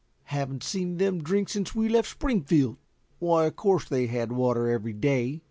"Haven't 0.33 0.63
seen 0.63 0.97
them 0.97 1.21
drink 1.21 1.47
since 1.49 1.75
we 1.75 1.87
left 1.87 2.09
Springfield." 2.09 2.77
"Why, 3.19 3.45
of 3.45 3.55
course 3.55 3.85
they 3.87 4.07
have 4.07 4.29
had 4.29 4.31
water 4.31 4.67
every 4.67 4.93
day. 4.93 5.39